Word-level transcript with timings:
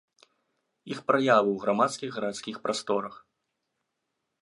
Іх 0.95 0.99
праявы 1.09 1.51
ў 1.53 1.57
грамадскіх 1.65 2.09
гарадскіх 2.19 2.55
прасторах. 2.67 3.25